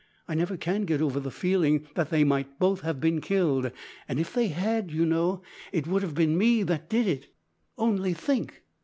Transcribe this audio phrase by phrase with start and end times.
[0.27, 3.71] I never can get over the feeling that they might both have been killed,
[4.07, 7.27] and if they had, you know, it would have been me that did it;
[7.77, 8.63] only think!